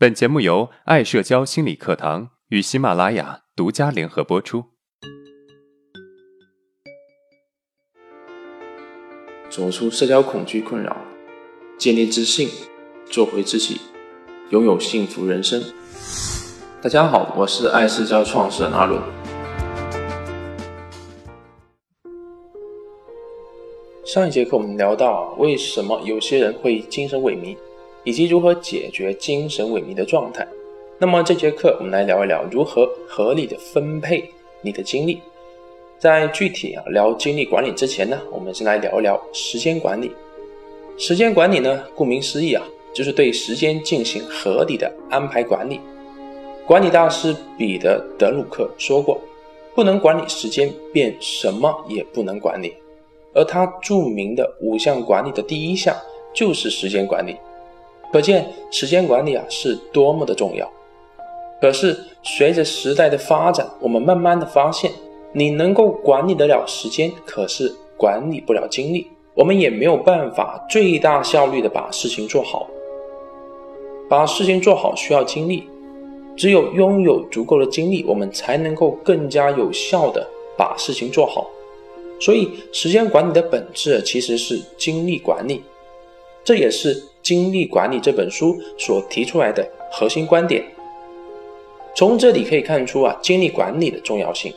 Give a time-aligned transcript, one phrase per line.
[0.00, 4.66] 本节目由爱社交心理课堂与喜马拉雅独家联合播出。
[9.50, 10.96] 走出社交恐惧困扰，
[11.76, 12.48] 建立自信，
[13.06, 13.80] 做回自己，
[14.50, 15.60] 拥有幸福人生。
[16.80, 19.02] 大家好，我是爱社交创始人阿伦。
[24.04, 27.56] 上一节课我们聊到，为什么有些人会精神萎靡？
[28.08, 30.48] 以及如何解决精神萎靡的状态。
[30.98, 34.24] 那么这节课我们来聊一聊如何合理的分配
[34.62, 35.20] 你的精力。
[35.98, 40.10] 在具体啊聊精力管理之前呢，我们先来聊一聊时间管理。
[40.96, 45.78] 时间管理呢，顾名思义啊，就是对时间进行合理的安排管理。
[46.66, 49.20] 管理大师彼得·德鲁克说过
[49.76, 52.72] ：“不能管理时间，便什么也不能管理。”
[53.36, 55.94] 而他著名的五项管理的第一项
[56.32, 57.36] 就是时间管理。
[58.12, 60.70] 可见时间管理啊是多么的重要。
[61.60, 64.90] 可是随着时代的发展，我们慢慢的发现，
[65.32, 69.06] 你能够管理得了时间，可是管理不了精力。
[69.34, 72.66] 我们也没有办法最大效率的把事情做好。
[74.08, 75.68] 把事情做好需要精力，
[76.36, 81.46] 只有拥有足够的精力，我们才能够更加有效的把事情做好。
[82.20, 85.62] 所以，时间管理的本质其实是精力管理，
[86.48, 86.94] 这也是。
[87.20, 90.64] 《精力管理》这本书所提出来的核心观点，
[91.94, 94.50] 从这里可以看出啊，精力管理的重要性。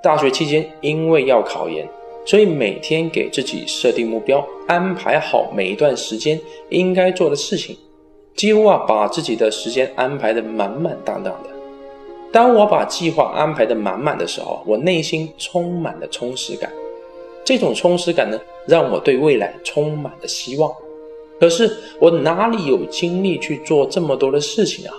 [0.00, 1.88] 大学期间，因为要考研，
[2.24, 7.76] 所以每天给自己设定目标，安排好每一段时间应该做的事情，
[8.36, 11.50] 几乎啊把自己的时间安排的满满当当的。
[12.30, 16.70] 当我把计划安排的满满的时候，我内心充满了充实感。
[17.44, 20.72] 这种充实感呢，让我对未来充满了希望。
[21.40, 24.94] 可是我哪里有精力去做这么多的事情啊？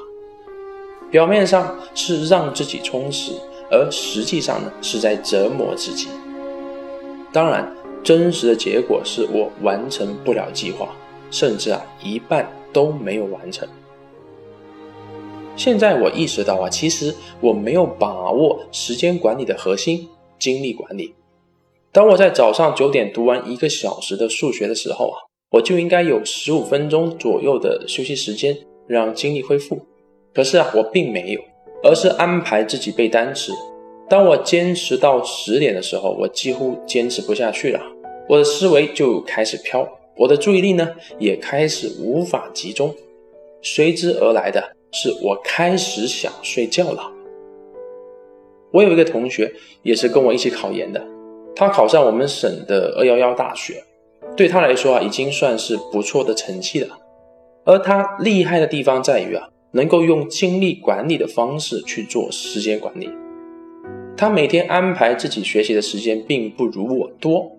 [1.10, 3.32] 表面上是让自己充实，
[3.72, 6.08] 而实际上呢是在折磨自己。
[7.32, 7.74] 当然，
[8.04, 10.90] 真实的结果是我完成不了计划，
[11.32, 13.66] 甚至啊一半都没有完成。
[15.56, 20.10] 现在我意识到啊，其实我没有把握时间管理的核心——
[20.40, 21.14] 精力管理。
[21.94, 25.18] 当我在早上九点读完一个小时的数学的时候啊。
[25.54, 29.80] 我就应该有十五分钟左右的休息时间，让精力恢复。
[30.34, 31.40] 可是啊，我并没有，
[31.84, 33.54] 而是安排自己背单词。
[34.10, 37.80] 当我坚持到十点的时候，我几乎坚持不下去了，
[38.28, 39.88] 我的思维就开始飘，
[40.18, 40.90] 我的注意力呢
[41.20, 42.92] 也开始无法集中。
[43.62, 44.60] 随之而来的
[44.92, 47.12] 是，我开始想睡觉了。
[48.72, 51.00] 我有一个同学也是跟我一起考研的，
[51.56, 53.84] 他考上我们省的二幺幺大学。
[54.36, 56.98] 对他来说啊，已经算是不错的成绩了。
[57.66, 63.10] 而他厉害的地方在于啊，能够用精力管理的方式去做时间管理。
[64.18, 67.52] 他每天安排自己学习的时间并不如我多，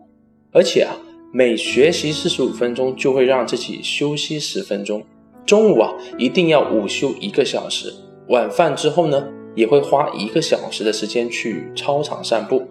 [0.53, 0.97] 而且啊，
[1.33, 5.03] 每学习四十五分钟就会让自己休息十分钟。
[5.47, 7.93] 中午啊，一定要午休一个小时。
[8.29, 12.67] 晚饭之后呢，也会花一个小时的时间去操场散步。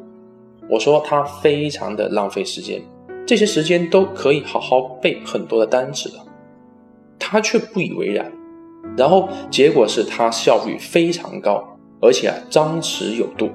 [0.70, 2.82] 我说他非常的浪费时间。
[3.26, 6.16] 这些时间都可以好好背很多的单词的，
[7.18, 8.32] 他却不以为然。
[8.98, 11.64] 然后结果是他效率非常高，
[12.02, 13.50] 而且啊张弛有度。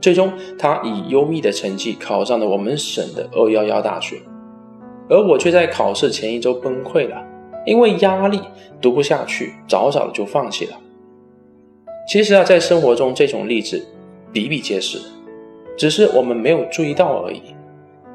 [0.00, 4.16] 最终他以优异的成绩考上了我们省的二幺幺大学，
[5.10, 7.22] 而我却在考试前一周崩溃了，
[7.66, 8.40] 因为压力
[8.80, 10.72] 读不下去，早早的就放弃了。
[12.08, 13.86] 其实啊，在生活中这种例子
[14.32, 14.98] 比比皆是，
[15.78, 17.40] 只是我们没有注意到而已。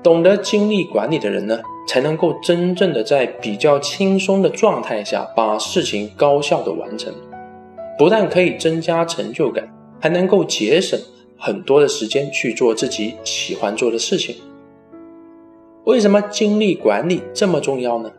[0.04, 7.14] 懂得精力管理的人呢，才能够真正的在比较轻松的状态下把事情高效的完成，
[7.98, 11.00] 不但可以增加成就感，还能够节省
[11.38, 14.36] 很多的时间去做自己喜欢做的事情。
[15.86, 18.12] 为什么精力管理这么重要呢？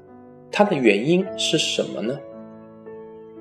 [0.51, 2.19] 它的原因是什么呢？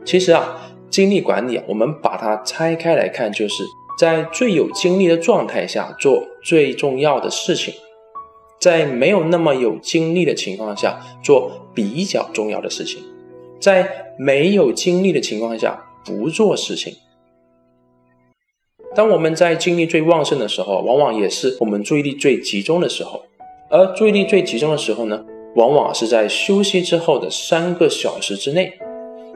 [0.04, 3.64] 其实啊，精力管理，我们把它拆开来看，就是
[3.98, 7.74] 在最有精力的状态下做最重要的事情。
[8.60, 13.04] 在没有那么有精力的情况下做比较重要的事情，
[13.60, 16.96] 在没有精力的情况下不做事情。
[18.96, 23.24] 当我们在精力最旺盛的时候，往往也是我们注意力最集中的时候。
[23.70, 25.26] 而注意力最集中的时候呢，
[25.56, 28.72] 往往是在休息之后的三个小时之内，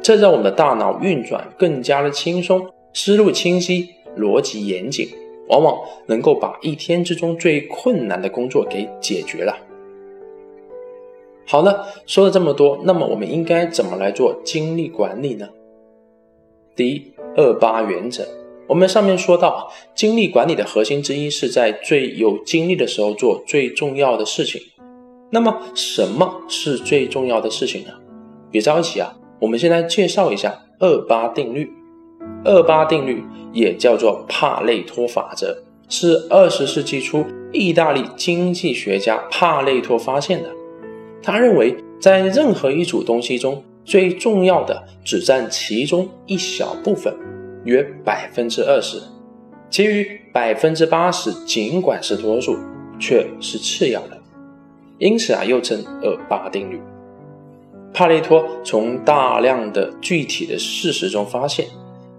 [0.02, 5.08] 这让我们的大脑运转更加的轻松，思路清晰，逻辑严谨。
[5.50, 5.78] 往往
[6.08, 9.58] 能够把一天之中最困难的工作给解决了。
[11.46, 15.48] 好了，说了这么多，那么我们应该怎么来做精力管理呢？
[16.76, 18.28] 第一，二八原则。
[18.68, 24.62] 我们上面说到，精力管理的核心之一是在最有精力的时候做最重要的事情。
[25.30, 27.92] 那么，什么是最重要的事情呢？
[28.52, 31.72] 别着急啊，我们先来介绍一下二八定律。
[32.48, 33.22] 二八定律
[33.52, 35.56] 也叫做帕累托法则，
[35.90, 40.50] 是二十世纪初意大利经济学家帕累托发现的。
[41.22, 47.14] 他认为，在任何一组东西中，最重要的只占其中一小部分，
[47.66, 49.02] 约百分之二十，
[49.70, 52.56] 其余百分之八十尽管是多数，
[52.98, 54.18] 却是次要的。
[55.00, 56.80] 因此啊，又称二八定律。
[57.94, 61.68] 帕累托从大量的具体的事实中发现，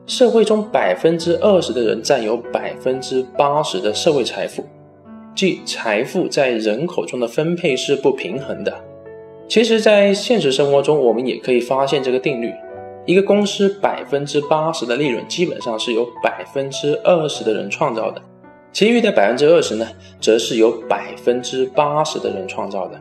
[0.08, 4.64] 社会中百分之二十的人占有百分之八十的社会财富，
[5.34, 8.74] 即财富在人口中的分配是不平衡的。
[9.46, 12.50] 其实，在现实生活中，我们也可以发现这个定律：
[13.04, 18.22] 一个公司百分之八十的利润，基本上是由百分之二十的人创造的，
[18.72, 19.86] 其余的百分之二十呢，
[20.22, 22.98] 则是由百分之八十的人创造的。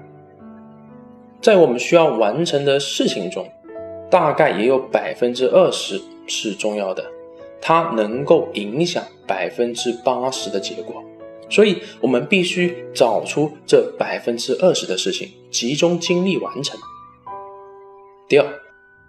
[1.41, 3.47] 在我们需要完成的事情中，
[4.09, 7.05] 大概也有百分之二十是重要的，
[7.61, 11.03] 它能够影响百分之八十的结果。
[11.49, 16.77] 所以，我们必须找出这百分之二十的事情，集中精力完成。
[18.27, 18.45] 第二，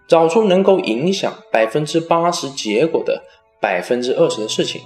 [0.07, 3.25] 找出能够影响百分之八十结果的
[3.61, 4.81] 百分之二十的事情。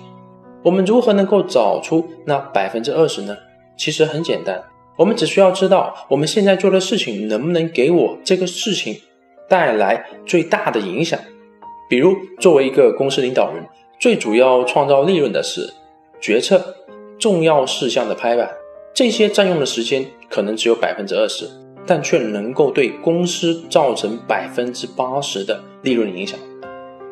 [0.63, 3.37] 我们如何能够找出那百分之二十呢？
[3.77, 4.63] 其实很简单，
[4.97, 8.99] 我们只需要知道我们现在做的事情能不能给我这个事情
[9.49, 11.21] 带来最大的影响。
[11.93, 13.63] 比如，作为一个公司领导人，
[14.01, 15.75] 最主要创造利润的是
[16.23, 16.75] 决策。
[17.19, 18.51] 重要事项的拍板，
[18.95, 21.47] 这些占用的时间可能只有百分之二十，
[21.87, 26.41] 但却能够对公司造成百分之八十的利润影响。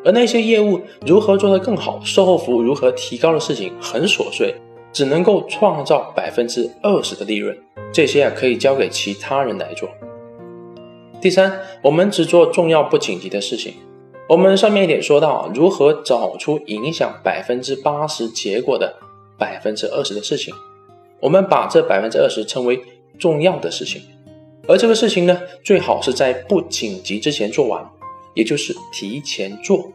[0.03, 4.55] 而那些业务如何做得更好，售后服务如何提高的事情很琐碎，
[4.91, 7.55] 只能够创造百分之二十的利润。
[7.93, 9.87] 这些啊可以交给其他人来做。
[11.21, 13.75] 第三，我们只做重要不紧急的事情。
[14.31, 18.95] 我们上面一点说到，如何找出影响百分之八十结果的。
[19.37, 20.53] 百分之二十的事情，
[21.19, 22.81] 我们把这百分之二十称为
[23.19, 24.01] 重要的事情，
[24.69, 27.83] 而这个事情呢，最好是在不紧急之前做完，
[28.35, 29.91] 也就是提前做。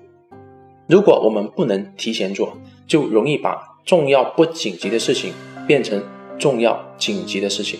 [0.87, 3.56] 如果我们不能提前做，就容易把
[3.87, 5.33] 重要不紧急的事情
[5.67, 6.03] 变成
[6.38, 7.79] 重要紧急的事情，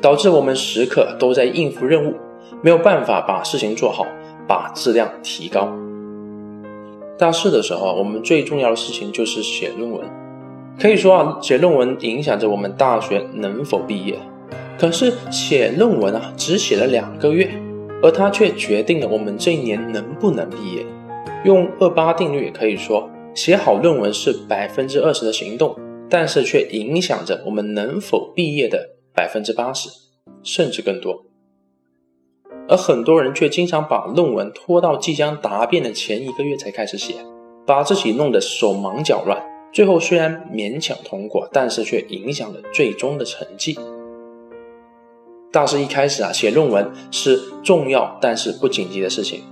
[0.00, 2.14] 导致我们时刻都在应付任务，
[2.62, 4.06] 没有办法把事情做好，
[4.46, 5.68] 把质量提高。
[7.18, 10.04] 大四的时候，我们最重要的事情就是写论文。
[10.78, 14.18] 可以说啊，写论文影响着我们大学能否毕业。
[14.78, 17.48] 可是写论文啊，只写了两个月，
[18.02, 20.84] 而它却决定了我们这一年能不能毕业。
[21.46, 25.74] 用二八定律可以说，写好论文是百分之二十的行动，
[26.10, 29.88] 但是却影响着我们能否毕业的百分之八十，
[30.42, 31.24] 甚至更多。
[32.68, 37.14] 而很多人却经常把论文拖到即将答辩的前一个月才开始写，
[37.66, 39.40] 把自己弄得手忙脚乱。
[39.72, 43.78] 最后虽然勉强通过，但是却影响了最终的成绩。
[45.52, 49.42] 大师一开始啊，写论文是重要但是不紧急的事情。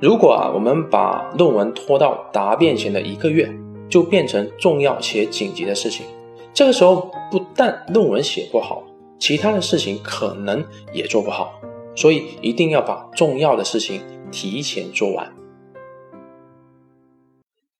[0.00, 3.48] 如果啊，我们把论文拖到答辩前的一个月，
[3.88, 6.04] 就变成重要且紧急的事情。
[6.52, 8.82] 这个时候不但论文写不好，
[9.18, 11.52] 其他的事情可能也做不好。
[11.94, 15.32] 所以一定要把重要的事情提前做完。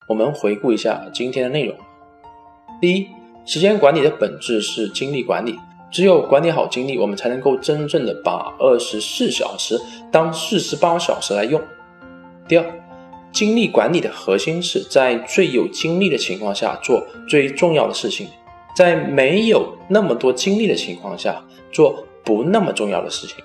[0.09, 1.75] 我们回顾一下今天的内容。
[2.81, 3.07] 第一，
[3.45, 5.57] 时间管理的本质是精力管理，
[5.89, 9.79] 只有管理好精力，我们才能够真正的把二十四小时
[10.11, 11.61] 当四十八小时来用。
[12.47, 12.65] 第二，
[13.31, 18.27] 精力管理的核心是在最有精力的情况下做最重要的事情，
[18.75, 21.41] 在没有那么多精力的情况下
[21.71, 23.37] 做不那么重要的事情，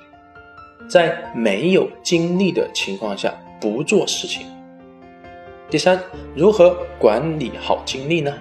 [0.89, 4.47] 在没有精力的情况下不做事情。
[5.71, 6.01] 第三，
[6.35, 8.33] 如何管理好精力呢？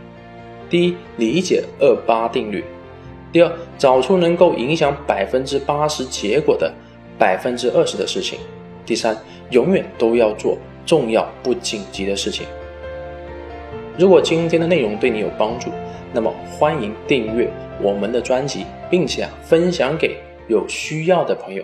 [0.70, 2.62] 第一，理解二八定律；
[3.34, 6.74] 第二，找出能够影响百分之八十结果的
[7.20, 8.40] 百分之二十的事情；
[8.86, 9.18] 第三，
[9.52, 12.48] 永远都要做重要不紧急的事情。
[13.98, 15.70] 如果今天的内容对你有帮助，
[16.14, 17.52] 那么欢迎订阅
[17.82, 21.64] 我们的专辑，并且啊分享给有需要的朋友。